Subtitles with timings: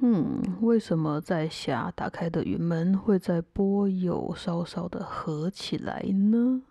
[0.00, 6.62] 嗯，为什么在下打开的云门会在波有稍稍的合起来呢？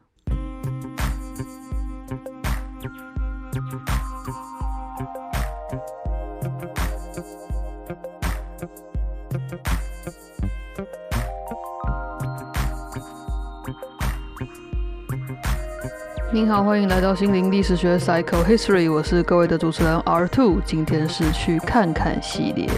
[16.31, 22.69] 您好，欢迎来到心灵历史学 （Psycho History，我是各位的主持人 R Two，今天是去看看系列。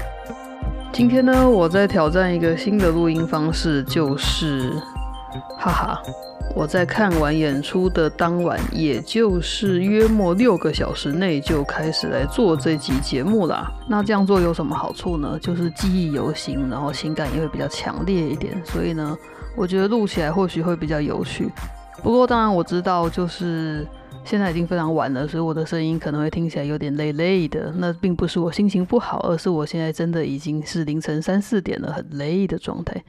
[1.00, 4.70] 今天呢，我在挑战一个新的录音方式，就是
[5.58, 6.02] 哈哈，
[6.54, 13.72] 我在看完演出的当晚，也就是约莫六个小时内就开始来做这集节目啦。
[13.88, 15.40] 那这样做有什么好处呢？
[15.42, 19.18] 就是记忆犹新，然后情感也会比较强烈一点，所以呢，
[19.56, 21.50] 我觉得录起来或许会比较有趣。
[22.04, 23.88] 不过，当然我知道，就是
[24.30, 27.74] 现在已经非常晚了，所以我的声音可能会听起来有点累累的。
[27.78, 33.04] 那并不是我心情不好，而是我现在真的已经是凌晨三四点了，很累的状态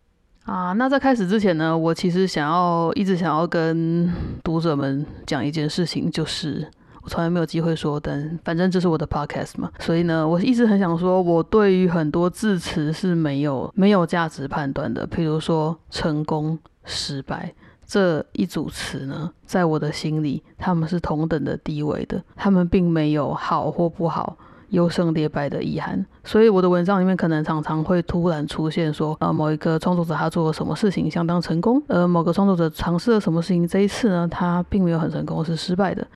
[0.47, 0.73] 啊。
[0.73, 4.11] 那在开始之前呢，我其实想要一直想要跟
[4.43, 6.67] 读者们讲一件事情，就是
[7.03, 17.53] 我从来没有机会说，但反正这是我的 podcast 嘛，所以呢，我一直很想说，我对于很多字词是没有没有价值判断的，譬如说成功、失败。
[17.91, 24.37] 这一组词呢，在我的心里，他们是同等的地位的，他们并没有好或不好、
[24.69, 26.07] 优胜劣败的遗憾。
[26.23, 36.07] 所以我的文章里面可能常常会突然出现说，呃，某一个创作者他做了什么事情相当成功，而某个创作者尝试了什么事情，这一次呢，他并没有很成功，是失败的。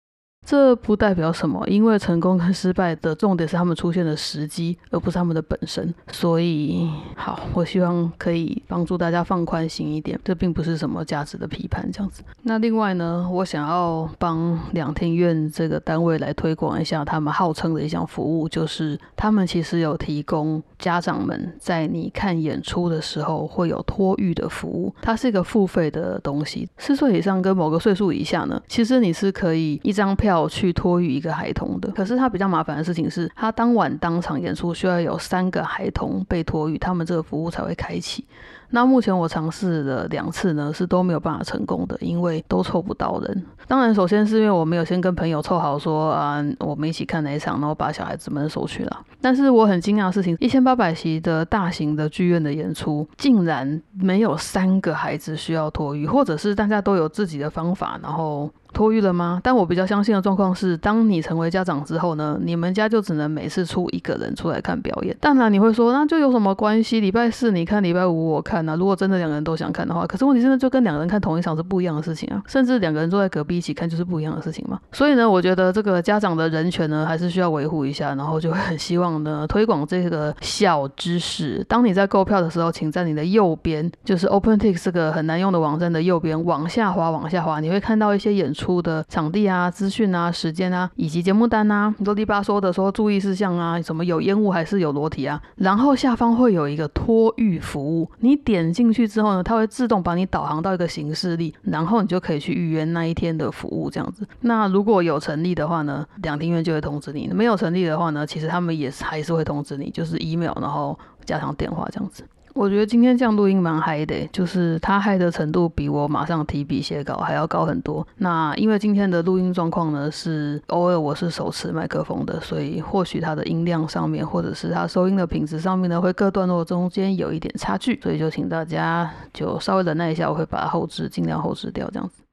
[0.44, 5.92] 这不代表什么，因为成功跟失败的重点是他们出现的时机，而不是他们的本身。
[6.12, 10.20] 所以，好，我希望可以帮助大家放宽心一点。
[10.22, 12.22] 这并不是什么价值的批判，这样子。
[12.42, 24.94] 那另外呢，我想要帮两厅院这个单位来推广一下他们号称的一项服务，就是他们其实有提供家长们在你看演出的时候会有托育的服务。
[25.00, 30.33] 它是一个付费的东西，四岁以上跟某个岁数以下呢，其实你是可以一张票。
[30.34, 38.24] 要去托育一个孩童的，可是他比较麻烦的事情是，他当晚当场演出需要有三个孩童被托育，他们这个服务才会开启。
[38.70, 43.46] 那目前我尝试了两次呢，是都没有办法成功的，因为都凑不到人。
[43.68, 49.00] 当然，首先是因为我没有先跟朋友凑好说啊，我们一起看哪一场，然后把小孩子们收去了。
[49.20, 58.50] 但是我很惊讶的事情，一千八百席的大型的剧院的演出，竟然没有三个孩子需要托育，或者是大家都有自己的方法，然后。
[58.74, 59.40] 托育了吗？
[59.42, 65.16] 但我比较相信的状况是，当你成为家长之后呢，你们家就只能每次出一个人出来看表演。
[65.20, 67.00] 当然你会说，那就有什么关系？
[67.00, 68.76] 礼拜四你看，礼拜五我看呢。
[68.76, 72.42] 如果真的两个人都想看的话，可是问题真的就跟两个人看同一场是不一样的事情啊。
[72.46, 74.78] 甚至两个人坐在隔壁一起看就是不一样的事情嘛。
[74.92, 78.14] 所以呢，我觉得这个家长的人权呢，还是需要维护一下。
[78.14, 81.64] 然后就会很希望呢，推广这个小知识。
[81.68, 88.63] 当你在购票的时候，请在你的右边，就是 OpenTix 这个很难用的网站的右边往下滑，往下滑，你会看到一些演出。
[88.64, 104.26] 出的场地啊、资讯啊、时间啊，以及节目单啊，啰里吧嗦的说注意事项啊，什么有烟雾还是有裸体啊，然后下方会有一个托育服务，你点进去之后呢，它会自动把你导航到一个形式里，然后你就可以去预约那一天的服务这样子。
[104.40, 112.24] 那如果有成立的话呢，两厅院就会通知你；没有成立的话呢，其实他们也还是会通知你，就是 email，然后加上电话这样子。
[112.54, 118.06] 我觉得今天这样录音蛮嗨的，就是他嗨的程度比我马上提笔写稿还要高很多。
[118.18, 132.23] 那因为今天的录音状况呢，是偶尔我是手持麦克风的，所以或许它的音量上面，或者是它收音的品质上面呢，会各段落中间有一点差距，所以就请大家就稍微忍耐一下，我会把它后置，尽量后置掉这样子。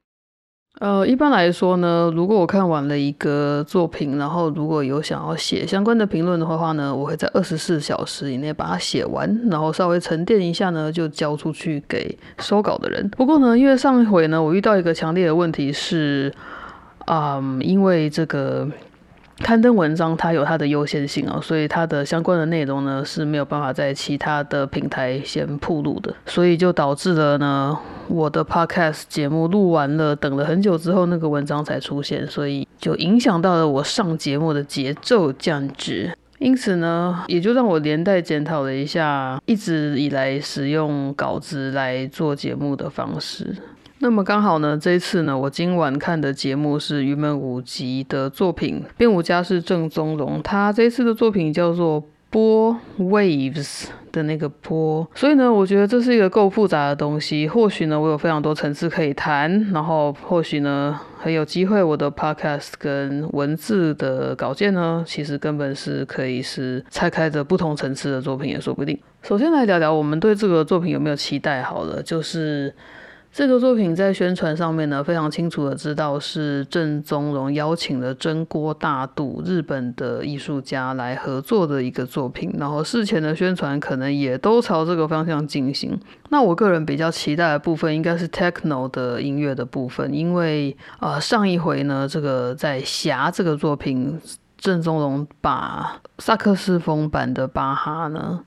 [0.82, 13.08] 呃，一般来说呢，如果我看完了一个作品，然后如果有想要写相关的评论的话呢，我会在二十四小时以内把它写完，然后稍微沉淀一下呢，就交出去给收稿的人。
[13.10, 16.34] 不过呢，因为上一回呢，我遇到一个强烈的问题是，
[17.06, 18.68] 啊，因为这个。
[19.42, 27.78] 刊登文章，它有它的优先性啊，所以它的相关的内容呢是没有办法在其他的平台先铺路的，所以就导致了呢，
[28.08, 43.56] 我的 podcast 节目录完了，等了很久之后，那个文章才出现，所以就影响到了我上节目的节奏降值，因此呢，也就让我连带检讨了一下一直以来使用稿子来做节目的方式。
[44.04, 52.02] 那么刚好呢，这一次呢，我今晚看的节目是云门舞集的作品，编舞家是郑宗荣，他这一次的作品叫做
[52.32, 57.48] 《波 waves 的那个波，所以呢，我觉得这是一个够复杂的东西。
[57.48, 68.98] 或许呢，我有非常多层次可以谈，然后或许呢，很有机会我的 podcast 跟文字的稿件呢，其实根本是可以是拆开着不同层次的作品也说不定。
[69.22, 71.62] 首先来聊聊我们对这个作品有没有期待。
[71.62, 72.74] 好了，就是。
[73.34, 85.98] 这个作品在宣传上面呢，非常清楚的知道是郑宗荣邀请了真锅大度日本的艺术家来合作的一个作品，然后事前的宣传可能也都朝这个方向进行。
[86.28, 94.20] 那我个人比较期待的部分应该是 techno 的音乐的部分，因为呃上一回呢，这个在侠这个作品，
[94.58, 98.42] 郑宗荣把萨克斯风版的巴哈呢。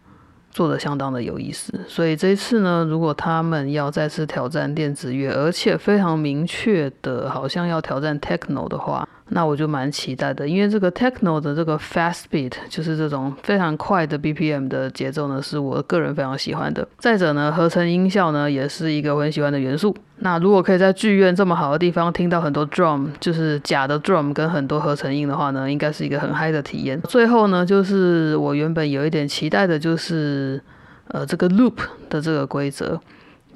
[0.55, 9.07] 做的相当的有意思，所以这一次呢，如果他们要再次挑战电子乐，而且非常明确的，好像要挑战 techno 的话。
[9.31, 16.87] 那我就蛮期待的，因为这个 techno 的这个 fast beat，就是这种非常快的 BPM 的节奏呢，是我个人非常喜欢的。
[16.99, 19.97] 再者呢，合成音效呢，也是一个我很喜欢的元素。
[20.19, 27.01] 那如果可以在剧院这么好的地方听到很多 drum，就是假的 drum 跟很多合成音的话呢，应该是一个很嗨的体验。
[27.03, 30.63] 最后呢，就是我原本有一点期待的，就是
[31.09, 31.77] 呃这个 loop
[32.11, 33.01] 的这个规则，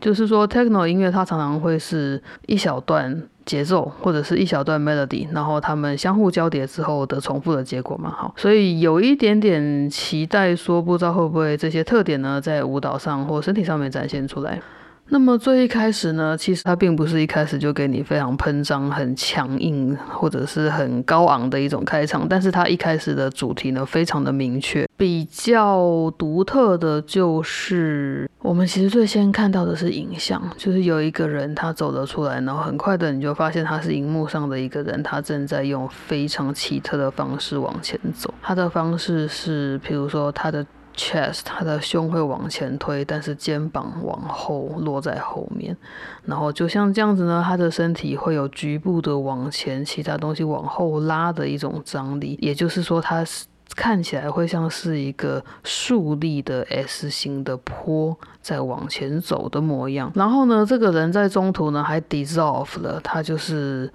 [0.01, 3.23] 就是说 techno 音乐它常常会是一小段。
[3.49, 14.61] 节奏或者是一小段 melody，然后他们相互交叠之后的重复的结果嘛，好，所以有一点点期待，说不知道会不会这些特点呢，在舞蹈上或身体上面展现出来。
[15.11, 24.87] 那么最一开始呢，其实它并不是一开始就给你非常喷张、很强硬或者是很高昂的一种开场，但是它一开始的主题呢，非常的明确。
[24.99, 38.33] 比较独特的就是，我们其实最先看到的是影像，就是有一个人他走了出来，然后很快的你就发现他是荧幕上的一个人，他正在用非常奇特的方式往前走。
[38.43, 40.65] 他的方式是，比如说他的。
[40.99, 45.75] chest，他的胸会往前推，但是肩膀往后落在后面，
[46.25, 53.25] 然后就像这样子呢，他的身体会有局部的往前，其他东西往后拉的一种张力，也就是说，他
[53.77, 60.11] 看起来会像是一个竖立的 S 型的坡在往前走的模样。
[60.15, 63.91] 然后呢，这个人在中途呢还 dissolve 了，他就是。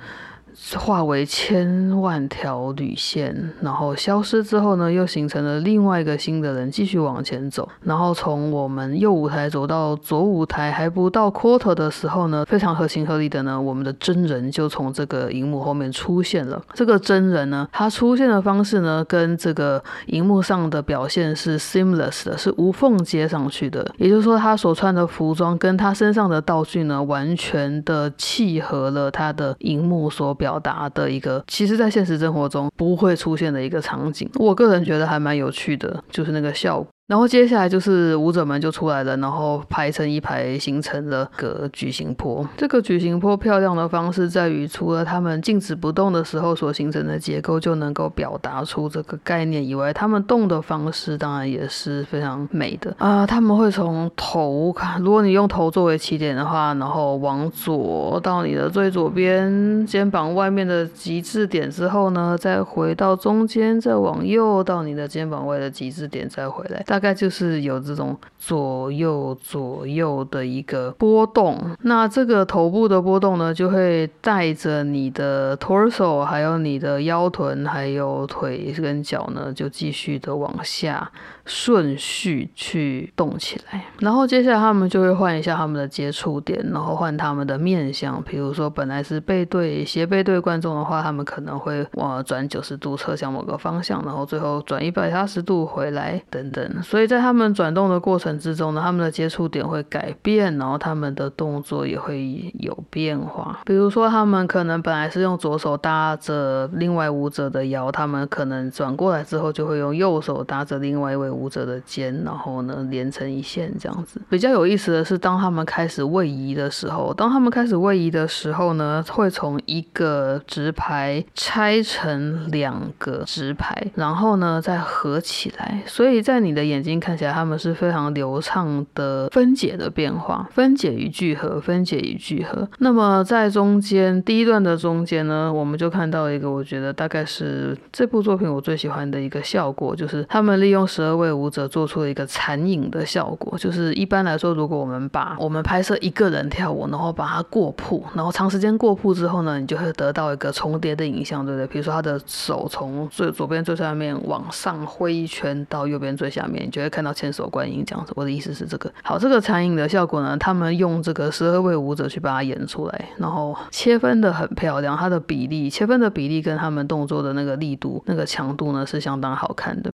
[0.78, 7.68] 化为千万条铝线，然后消失之后呢，又形成了另外一个新的人，继续往前走。
[7.82, 16.62] 然后从我们右舞台走到左舞台，还不到 quarter 的时候呢，非常合情合理的呢，我们的真人就从这个荧幕后面出现了。
[16.74, 23.90] 这个真人呢，他出现的方式呢，跟这个荧幕上的表现是 seamless 的，是无缝接上去的。
[23.98, 30.38] 也就是说，他所穿的服装跟他身上的道具呢，完全的契合了他的荧幕所。
[30.44, 36.88] 表达的一个，其实，在现实生活中不会出现的一个场景，我个人觉得还蛮有趣的，就是那个效果。
[37.13, 42.44] 然后接下来就是舞者们就出来了，然后排成一排，形成了个矩形坡。
[42.57, 53.27] 这个矩形坡漂亮的方式在于，除了他们静止不动的时候所形成的结构就能够表达出这个概念以外，他们动的方式当然也是非常美的啊。
[53.27, 66.81] 他们会从头看，如果你用头作为起点的话，然后往左到你的最左边肩膀外面的极致点之后呢，再回到中间，再往右到你的肩膀外的极致点，再回来。
[66.88, 81.12] 大概就是有这种左右左右的一个波动，那这个头部的波动呢，就会带着你的 torso，还有你的腰臀，还有腿跟脚呢，就继续的往下。
[81.45, 88.24] 顺序去动起来，然后接下来他们就会换一下他们的接触点，然后换他们的面向。
[88.24, 96.82] 比如说，本来是背对斜背对观众的话，他们可能会往转九十度侧向某个方向，然后最后转一百八十度回来等等。
[96.82, 103.60] 所以在他们转动的过程之中呢，他们的接触点会改变，然后他们的动作也会有变化。
[103.65, 111.33] 比如说，他们可能本来是用左手搭着另外舞者的腰，他们可能转过来之后就会用右手搭着另外一位。
[111.34, 114.22] 舞者的肩，然后呢连成一线这样子。
[114.30, 125.82] 比较有意思的是，当他们开始位移的时候，当他们开始位移的时候呢，会从一个直排拆成两个直排，然后呢再合起来。
[125.88, 132.68] 所以在你的眼睛看起来，他们是非常流畅的分解的变化，分解与聚合，分解与聚合。
[132.78, 141.23] 那么在中间第一段的中间呢，我们就看到一个我觉得大概是这部作品我最喜欢的一个效果，就是他们利用十二位。
[141.24, 143.58] 位舞者做出了一个残影的效果。
[143.58, 151.68] 就是一般来说，如果我们把我们拍摄一个人跳舞，然后把它过曝，然后长时间过曝之后呢，你就会得到一个重叠的影像，对不对？
[151.68, 158.12] 比如说他的手从最左边最上面往上挥一圈到右边最下面，你就会看到千手观音这样子。
[158.15, 158.92] 我的意思是这个。
[159.03, 169.92] 好，这个残影的效果呢，他们用这个十二位舞者去把它演出来，然后切分的很漂亮，它的比例切分的比例跟他们动作的那个力度、那个强度呢是相当好看的。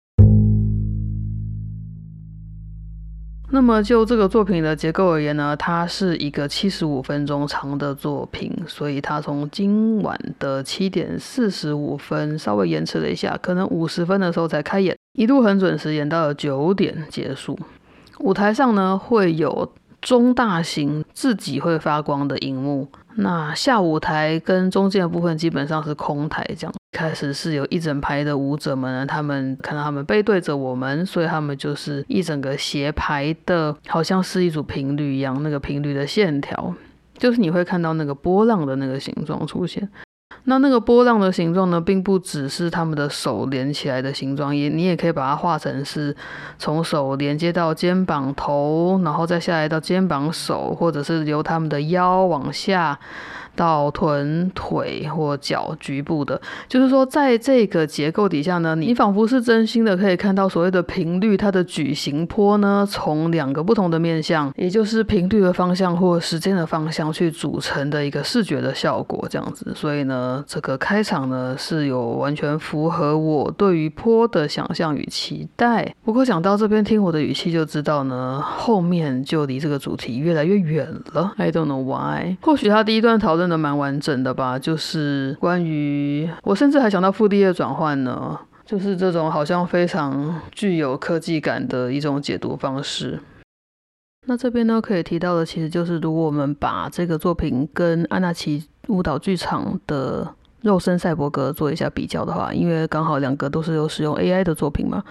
[3.56, 17.58] 那么就这个作品的结构而言呢，它是一个七十五分钟长的作品，所以它从今晚的七点四十五分稍微延迟了一下，可能五十分的时候才开演，一度很准时演到了九点结束。
[18.20, 19.72] 舞台上呢会有
[20.02, 22.88] 中大型自己会发光的荧幕。
[23.18, 36.74] 那下舞台跟中间的部分基本上是空台，这样开始是有一整排的舞者们，他们看到他们背对着我们，所以他们就是一整个斜排的，好像是一组频率一样，那个频率的线条，
[37.18, 39.90] 就是你会看到那个波浪的那个形状出现。
[40.46, 46.16] 那那个波浪的形状呢，并不只是他们的手连起来的形状，也你也可以把它画成是
[46.58, 53.00] 从手连接到肩膀头，然后再下来到肩膀手，或者是由他们的腰往下。
[53.56, 69.72] 到臀、腿或脚局部的，就是说，在这个结构底下呢，你仿佛是真心的可以看到所谓的频率，它的矩形坡呢，从两个不同的面向，也就是频率的方向或时间的方向去组成的一个视觉的效果，这样子。
[69.74, 75.96] 所以呢，这个开场呢是有完全符合我对于坡的想象与期待。
[76.04, 81.34] 不过讲到这边，听我的语气就知道呢，后面就离这个主题越来越远了。
[81.38, 82.36] I don't know why。
[82.42, 83.45] 或许他第一段讨论。
[83.46, 84.58] 真的蛮完整的吧？
[84.58, 88.36] 就是关于我，甚至还想到负第二转换呢，
[88.66, 93.20] 就是这种好像非常具有科技感的一种解读方式。
[94.26, 105.04] 那这边呢，可以提到的，其实就是如果我们把这个作品跟安纳奇舞蹈剧场的肉身赛博格做一下比较的话，因为刚好两个都是有使用 AI 的作品嘛。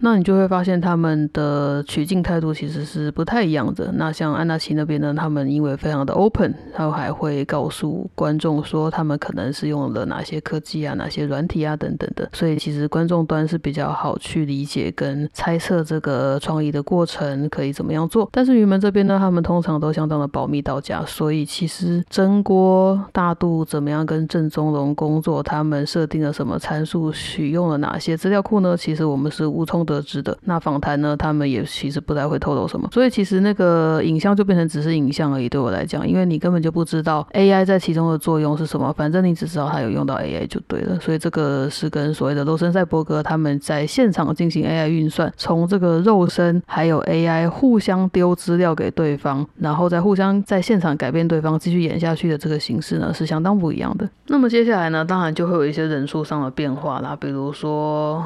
[0.00, 3.90] 那你就会发现他们的取景态度其实是不太一样的。
[3.94, 18.28] 那像安娜奇那边呢，他们因为非常的 open，他还会告诉观众说他们可能是用了哪些科技啊、哪些软体啊等等的，所以其实观众端是比较好去理解跟猜测这个创意的过程可以怎么样做。
[18.30, 28.76] 但是云门这边呢，他们通常都相当的保密到家，所以其实蒸锅大度怎么样跟郑宗龙工作，他们设定了什么参数，取用了哪些资料库呢？
[28.76, 29.85] 其实我们是无从。
[29.86, 35.48] 得知的那访谈呢，他们也其实不太会透露什么，所以其实那个影像就变成只是影像而已。
[35.48, 40.98] 对我来讲，因为你根本就不知道 AI 在其中的作用是什么，反正你只知道它有用到 AI 就对了。
[41.00, 54.08] 所以这个是跟所谓的罗森赛博格他们在现场进行 AI 运算，从这个肉身还有 AI 互相丢资料给对方，然后再互相在现场改变对方继续演下去的这个形式呢，是相当不一样的。
[54.26, 58.24] 那么接下来呢，当然就会有一些人数上的变化啦，比如说。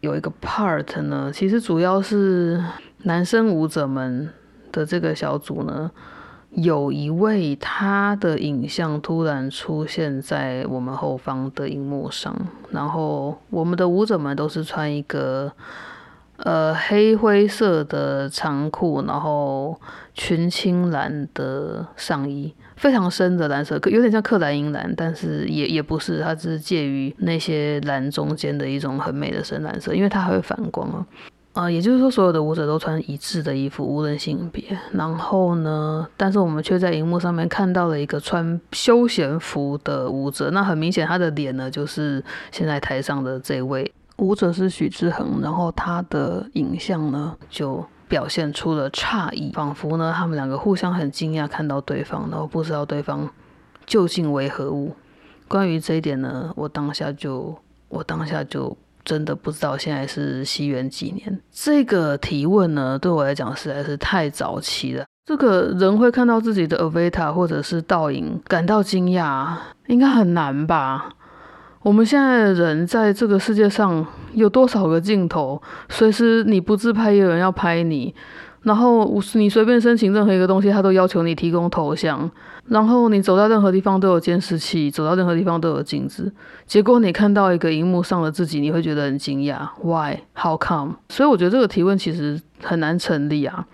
[0.00, 2.62] 有一个 part 呢，其实主要是
[3.04, 4.30] 男生舞者们
[4.72, 5.90] 的这个小组呢，
[6.50, 12.34] 有一位他的影像突然出现在我们后方的荧幕上，
[12.70, 15.52] 然后我们的舞者们都是穿一个。
[16.42, 19.78] 呃，黑灰色的长裤，然后
[20.14, 31.06] 群青蓝的上衣，非常深的蓝色，有点像克莱因蓝，但是也也不是，它是介于那些蓝中间的一种很美的深蓝色，因为它还会反光啊。
[31.52, 34.64] 呃，也就是说，所有的舞者都穿一致的衣服，无论性别。
[34.92, 43.92] 然后呢，但是我们却在荧幕上面看到了一个穿休闲服的舞者，那很明显，他的脸呢，就是现在台上的这位。
[44.18, 53.30] 舞者是许志恒，然后他的影像呢就表现出了诧异，仿佛呢他们两个互相很惊讶看到对方，然后不知道对方
[53.86, 54.96] 究竟为何物。
[55.46, 57.56] 关于这一点呢，我当下就
[57.88, 61.40] 我当下就真的不知道现在是西元几年。
[61.52, 65.04] 这个提问呢对我来讲实在是太早期了。
[65.24, 69.54] 这个人会看到自己的 avatar 或者是倒影感到惊讶，
[69.86, 71.10] 应该很难吧？
[71.82, 75.60] 我们现在的人在这个世界上有多少个镜头？
[75.88, 78.14] 随时你不自拍，也有人要拍你。
[78.62, 82.30] 然后你随便申请任何一个东西，他都要求你提供头像。
[82.66, 86.30] 然后你走到任何地方都有监视器，走到任何地方都有镜子。
[86.66, 89.66] 结果你看到一个荧幕上的自己，你会觉得很惊讶。
[89.82, 90.18] Why?
[90.34, 90.96] How come?
[91.08, 93.66] 所以我觉得这个提问其实很难成立啊。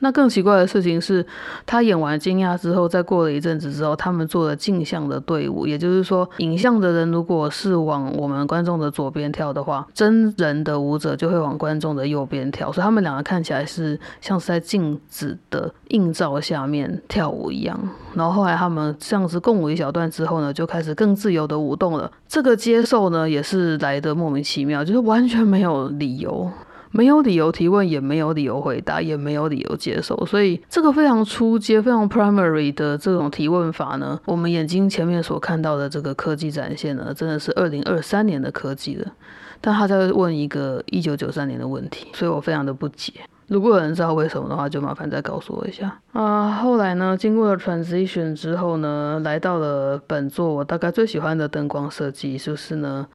[0.00, 1.24] 那更奇怪的事情是，
[1.64, 17.78] 他演完惊讶之后，再过了一阵子之后，他们做了镜像的队伍，也就是说，影像的人如果是往我们观众的左边跳的话，真人的舞者就会往观众的右边跳，所以他们两个看起来是像是在镜子的映照下面跳舞一样。
[18.14, 22.10] 然后后来他们这样子共舞一小段之后呢，就开始更自由的舞动了。
[22.28, 26.50] 这个接受呢，也是来的莫名其妙，就是完全没有理由。
[26.90, 39.12] 没有理由提问，也没有理由回答，也没有理由接受，所以这个非常初阶、非常 primary 的这种提问法呢，我们眼睛前面所看到的这个科技展现呢，真的是二零二三年的科技了。
[39.60, 43.12] 但他在问一个一九九三年的问题，所以我非常的不解。
[43.48, 46.50] 如果有人知道为什么的话，就麻烦再告诉我一下啊。
[46.50, 53.06] 后来呢，经过了 transition 之后呢，来到了本作我大概最喜欢的灯光设计，就是呢。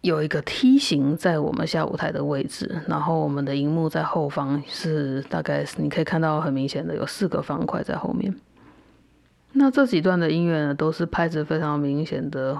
[0.00, 8.34] 有一个梯形在我们下舞台的位置，然后我们的荧幕在后方是大概你可以看到很明显的有四个方块在后面。
[9.52, 12.56] 那这几段的音乐呢，都是拍子非常明显的。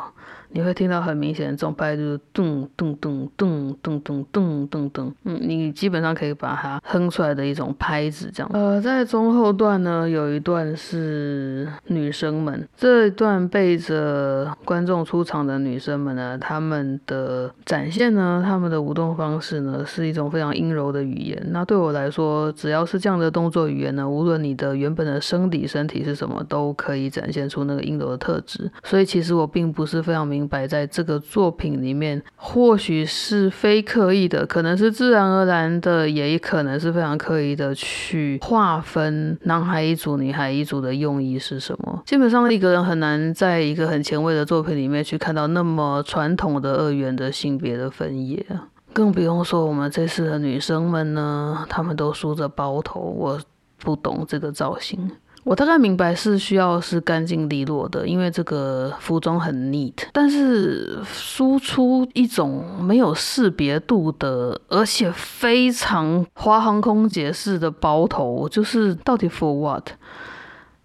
[0.50, 8.50] 你会听到很明显的这种拍子，咚咚咚咚咚咚咚咚咚，嗯，你基本上可以把它哼出来的一种拍子这样。
[8.54, 21.40] 呃，在中后段呢，有一段是女生们，这一段背着观众出场的女生们呢，她们的展现呢，她们的舞动方式呢，是一种非常阴柔的语言。
[21.50, 28.70] 那对我来说，只要是这样的动作语言呢，无论你的原本的生理身体是什么，都可以展现出那个阴柔的特质。
[28.82, 30.37] 所以其实我并不是非常明。
[30.38, 42.00] 明白，在这个作品里面，或许是非刻意的，可能是自然而然的，也可能是非常刻意的去划分男孩一组、女孩一组的用意是什么。
[42.06, 48.46] 基本上，一个人很难在一个很前卫的作品里面去看到那么传统的二元的性别的分野，
[48.92, 53.40] 更不用说我们这次的女生们呢，她们都梳着包头，我
[53.82, 55.10] 不懂这个造型。
[55.48, 69.88] 我大概明白是需要是干净利落的，因为这个服装很 neat，但是输出一种没有识别度的，而且非常花航空姐式的包头，就是到底 for what？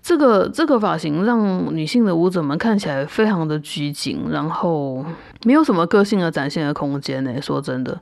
[0.01, 5.05] 这个这个发型让女性的舞者们看起来非常的拘谨，然后
[5.43, 7.41] 没有什么个性的展现的空间呢。
[7.41, 7.99] 说真的，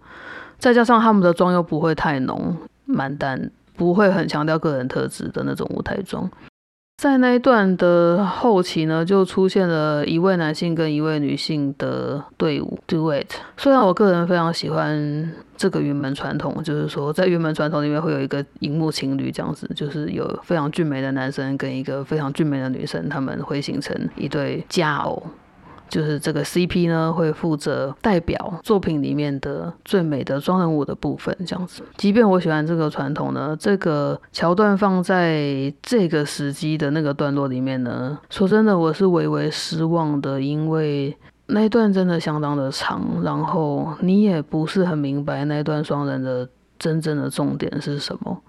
[0.59, 6.29] 再加上他们的妆又不会太浓，蛮淡，不会很强调个人特质的那种舞台妆。
[7.01, 13.25] 在那一段的后期呢，就出现了一位男性跟一位女性的队伍 duet。
[13.57, 25.23] 虽然我个人非常喜欢这个云门传统，就是说在云门传统里面会有一个荧幕情侣这样子，就是有非常俊美的男生跟一个非常俊美的女生，他们会形成一对佳偶。
[25.91, 31.83] 就是这个 CP 呢，会负责代表作品里面的最美的双人舞的部分，这样子。
[31.97, 41.15] 即便我喜欢这个传统呢，这个桥段放在这个时机的那个段落里面呢，说真的，我是微微失望的，因为
[41.47, 46.47] 那一段真的相当的长，然后你也不是很明白那段双人的
[46.79, 48.41] 真正的重点是什么。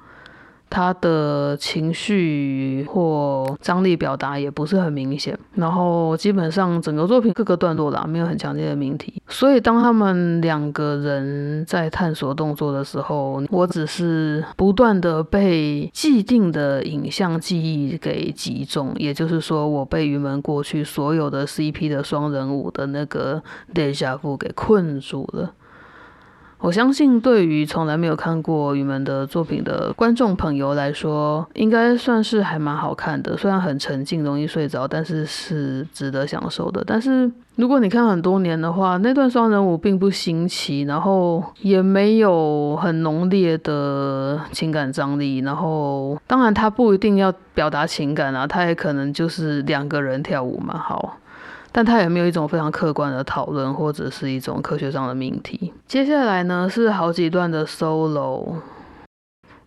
[0.73, 23.43] 他的情绪或张力表达也不是很明显，然后基本上整个作品各个段落啦没有很强烈的命题，所以当他们两个人在探索动作的时候，我只是不断的被既定的影像记忆给击中，也就是说我被云门过去所有的 CP 的双人舞的那个
[23.75, 25.53] deja vu 给困住了。
[26.63, 33.37] 我相信，对于从来没有看过雨门的作品的观众朋友来说，应该算是还蛮好看的。
[33.37, 36.85] 虽然很沉静，容易睡着，但是是值得享受的。
[36.87, 45.39] 但是如果你看很多年的话，那段双人舞并不新奇，然后也没有很浓烈的情感张力。
[45.39, 50.79] 然后，当然他不一定要表达情感啊，他也可能就是两个人跳舞嘛。
[50.79, 51.17] 好。
[51.73, 55.73] 但它也没有一种非常客观的讨论，或者是一种科学上的命题。
[55.87, 58.57] 接下来呢是好几段的 solo，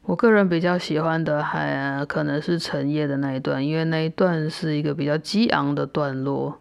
[0.04, 6.60] 我个人比较喜欢的还可能是陈烨的那一段，因为那一段是一个比较激昂的段落。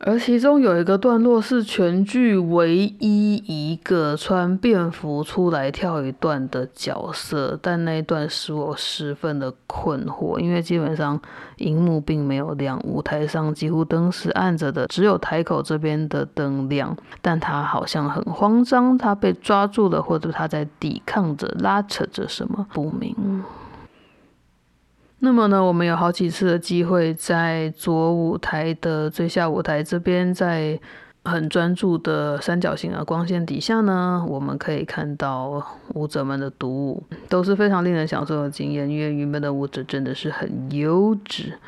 [0.00, 11.20] 而其中有一个段落是全剧唯一一个穿便服出来跳一段的角色，但那一段使我十分的困惑，因为基本上
[11.56, 23.42] 荧幕并没有亮，舞台上几乎灯是暗着的，只有台口这边的灯亮，但他好像很慌张，他被抓住了，或者他在抵抗着、拉扯着什么不明。
[25.20, 30.78] 那么呢，我们有好几次的机会在左舞台的最下舞台这边，在
[31.24, 35.60] 很专注的三角形的光线底下呢，我们可以看到
[35.94, 41.58] 舞者们的独舞，都是非常令人享受的经验，因为原本的舞者真的是很优质。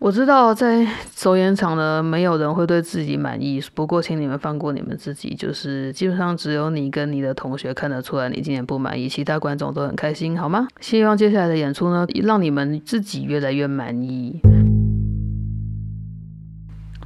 [0.00, 3.62] 我知道在 首演场呢，没有人会对自己满意。
[3.74, 10.66] 不过，请你们放过你们自己，就是基本上只有你跟你的同学看得出来你今年不满意，其他观众都很开心，好吗？
[10.80, 14.40] 希望接下来的演出呢，让你们自己越来越满意。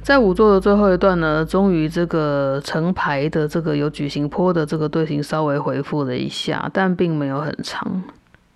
[0.01, 8.03] 在五座的最后一段呢，终于这个成排的这个有矩形坡的这个队形稍微回复了一下，但并没有很长。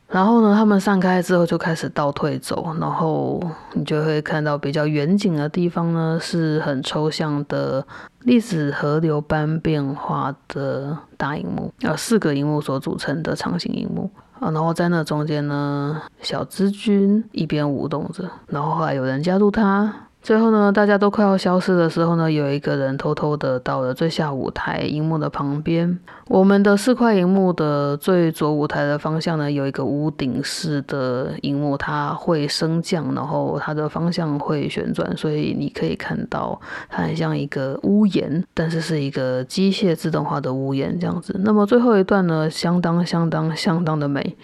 [0.10, 3.40] 然后呢，他们散开之后就开始倒退走，然后
[3.74, 7.86] 你就会看到比较远景的地方呢，是很抽象的
[8.24, 14.50] 历史河流般变化的大荧幕，呃，四个荧幕所组成的长形荧幕啊。
[14.50, 19.94] 然后在那中间呢，小资君一边舞动着，然后后来有人加入他。
[20.22, 25.98] 最后呢，大家都快要消失的时候呢，有一个人偷偷的到了最下舞台荧幕的旁边。
[26.28, 41.34] 我们的四块荧幕的最左舞台的方向呢，有一个屋顶式的荧幕，它会升降，然后它的方向会旋转，所以你可以看到它很像一个屋檐，但是是一个机械自动化的屋檐这样子。
[41.44, 44.36] 那么最后一段呢，相当相当相当的美。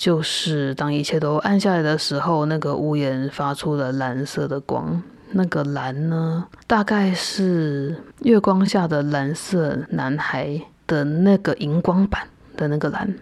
[0.00, 5.02] 就是当一切都暗下来的时候，那个屋檐发出了蓝色的光。
[5.32, 12.22] 那个蓝呢，大概是月光下的蓝色男孩的那个荧光版
[12.56, 13.14] 的那个蓝。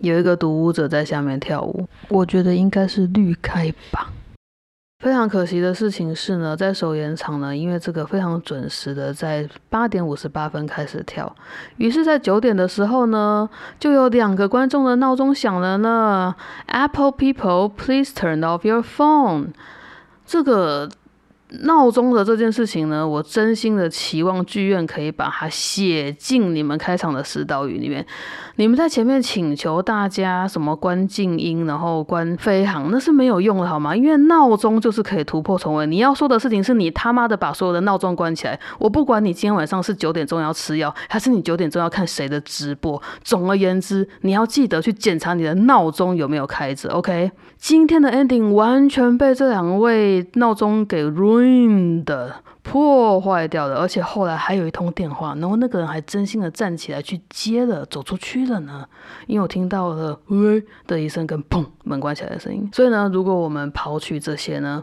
[0.00, 4.12] 有一个独舞者在下面跳舞，我觉得应该是绿开吧。
[4.98, 11.34] 非常可惜的事情是呢，在首演场呢，因为这个非常准时的在八点五十八分开始跳，
[11.76, 16.34] 于是，在九点的时候呢，就有两个观众的闹钟响了呢。
[16.66, 19.48] Apple people, please turn off your phone。
[20.24, 20.88] 这个。
[21.62, 28.04] 闹钟的这件事情呢，我真心的期望剧院可以把它写进你们开场的指导语里面。
[28.56, 33.94] 你们在前面请求大家什么关静音，然后关飞行，那是没有用的，好吗？
[33.94, 35.86] 因为闹钟就是可以突破重围。
[35.86, 38.58] 你要说的事情是你他妈的把所有的闹钟关起来。
[38.78, 43.00] 我不管你今天晚上是九点钟要吃药，还是你九点钟要看谁的直播。
[43.22, 46.88] 总而言之，你要记得去检查你的闹钟有没有开着。
[46.90, 51.45] OK，今天的 ending 完全被这两位闹钟给 ruin
[52.04, 52.36] 的。
[52.68, 58.84] 破坏掉了，而且后来还有一通电话，然后那个人还真心的站起来去接了，走出去了呢。
[59.28, 62.68] 因为我听到了“喂”的一声跟“砰”门关起来的声音。
[62.72, 64.82] 所以呢，如果我们刨去这些呢，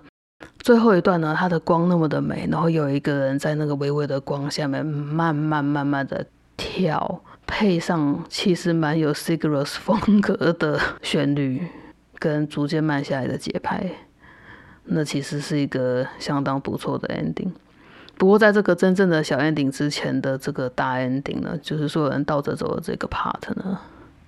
[0.59, 11.67] 最后一段呢，它的光那么的美，然后有一个人在那个微微的光下面慢慢慢慢的跳，配上其实蛮有 Sigros 风格的旋律，
[12.17, 13.91] 跟逐渐慢下来的节拍，
[14.85, 17.51] 那其实是一个相当不错的 ending。
[18.17, 23.79] 不过，在这个真正的小 ending 之前的这个大 ending 呢，就是所有人倒着走的这个 part 呢，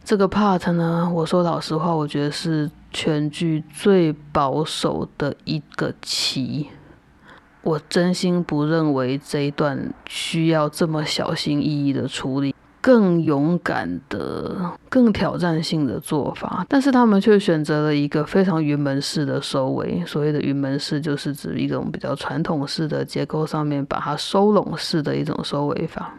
[0.04, 6.70] 这个 part 呢，我说老实话，我觉得是全剧最保守的一个棋。
[7.62, 12.54] 我真心不认为这一段需要这么小心翼翼的处理。
[12.86, 14.56] 更勇敢的、
[14.90, 20.04] 更挑战性的做法，但是他们却选择了一个非常云门式的收尾。
[20.06, 26.14] 所谓的云门式，就是指一种比较传统式的结构上面把它收拢式的一种收尾法。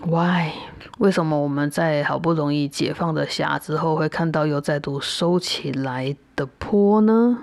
[0.00, 0.52] Why？
[0.96, 7.36] 为什么我们在好不容易解放的匣之后，会看到又再度收起来的坡呢？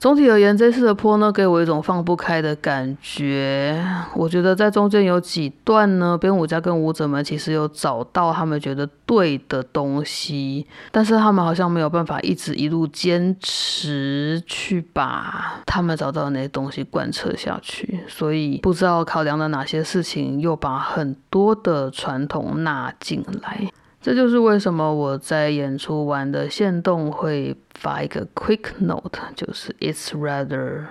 [0.00, 3.84] 总体而言，这次的坡呢，给我一种放不开的感觉。
[4.14, 23.70] 我觉得在中间有几段呢，编舞家跟舞者们其实有找到他们觉得对的东西，但是他们好像没有办法一直一路坚持去把他们找到的那些东西贯彻下去，所以不知道考量了哪些事情，又把很多的传统纳进来。
[24.01, 30.85] 这就是为什么我在演出完的线动会发一个 quick note，就是 it's rather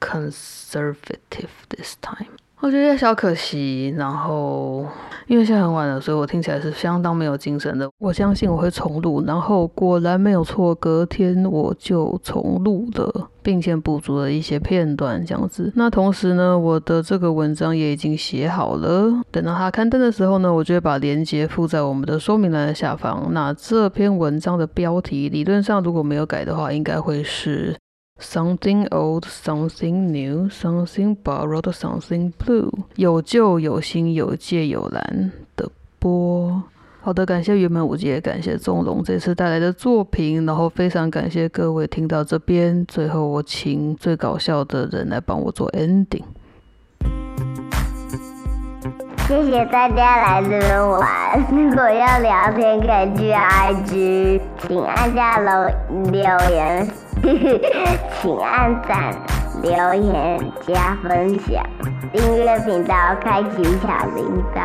[0.00, 2.30] conservative this time。
[2.61, 4.85] 我觉得小可惜，然后
[5.27, 7.89] 因为现在很晚了，所以我听起来是相当没有精神的。
[7.99, 15.71] 我相信我会重录，然后果然没有错，隔天我就重录了，并且补足了一些片段这样子。
[15.75, 23.29] 那同时呢，我的这个文章也已经写好了，等到它刊登的时候呢，我就会把链接附在我们的说明栏的下方。
[23.31, 27.77] 那这篇文章的标题，理论上如果没有改的话，应该会是。
[28.21, 32.69] Something old, something new, something borrowed, something blue。
[32.95, 36.63] 有旧有新，有借有蓝的波。
[37.01, 42.85] 好的，感谢原本五杰，感谢钟龙这次带来的作品，然后非常感谢各位听到这边。
[42.85, 46.23] 最后，我请最搞笑的人来帮我做 ending。
[49.29, 51.07] 谢谢大家来这边玩。
[51.51, 55.69] 如果要聊天，可以去 IG，请按下楼
[56.05, 56.89] 留言，
[58.19, 59.13] 请按赞、
[59.61, 61.63] 留言、加分享、
[62.11, 64.59] 订阅频道、开启小铃铛。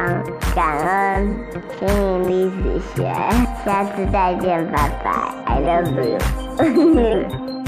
[0.57, 1.37] 感恩
[1.79, 3.12] 心灵历史学，
[3.66, 5.11] 下次再见，拜拜
[5.44, 7.63] ，I love you。